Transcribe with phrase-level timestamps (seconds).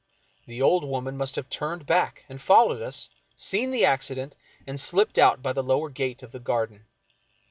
[0.47, 4.35] The old woman must have turned back and followed us, seen the accident,
[4.65, 6.85] and slipped out by the lower gate of the garden.